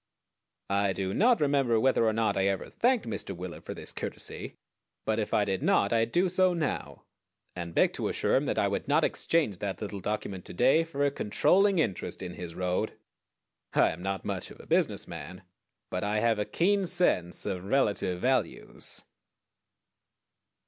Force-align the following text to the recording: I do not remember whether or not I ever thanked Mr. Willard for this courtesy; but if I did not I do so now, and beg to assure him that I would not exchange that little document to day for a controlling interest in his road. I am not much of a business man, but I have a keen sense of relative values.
I 0.71 0.93
do 0.93 1.13
not 1.13 1.41
remember 1.41 1.79
whether 1.79 2.07
or 2.07 2.11
not 2.11 2.35
I 2.35 2.47
ever 2.47 2.71
thanked 2.71 3.05
Mr. 3.05 3.35
Willard 3.37 3.63
for 3.65 3.75
this 3.75 3.91
courtesy; 3.91 4.55
but 5.05 5.19
if 5.19 5.31
I 5.31 5.45
did 5.45 5.61
not 5.61 5.93
I 5.93 6.05
do 6.05 6.27
so 6.27 6.55
now, 6.55 7.03
and 7.55 7.75
beg 7.75 7.93
to 7.93 8.07
assure 8.09 8.35
him 8.35 8.47
that 8.47 8.57
I 8.57 8.67
would 8.67 8.87
not 8.87 9.03
exchange 9.03 9.59
that 9.59 9.79
little 9.79 9.99
document 9.99 10.43
to 10.45 10.53
day 10.55 10.83
for 10.83 11.05
a 11.05 11.11
controlling 11.11 11.77
interest 11.77 12.23
in 12.23 12.33
his 12.33 12.55
road. 12.55 12.93
I 13.75 13.89
am 13.91 14.01
not 14.01 14.25
much 14.25 14.49
of 14.49 14.59
a 14.59 14.65
business 14.65 15.07
man, 15.07 15.43
but 15.91 16.03
I 16.03 16.19
have 16.19 16.39
a 16.39 16.45
keen 16.45 16.87
sense 16.87 17.45
of 17.45 17.65
relative 17.65 18.19
values. 18.19 19.03